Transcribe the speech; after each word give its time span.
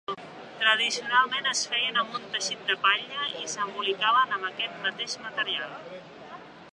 Tradicionalment 0.61 1.49
es 1.51 1.59
feien 1.73 1.99
amb 2.03 2.15
un 2.21 2.25
teixit 2.35 2.65
de 2.71 2.77
palla, 2.85 3.27
i 3.41 3.45
s'embolicaven 3.53 4.33
amb 4.39 4.49
aquest 4.49 4.81
mateix 4.87 5.17
material. 5.27 5.77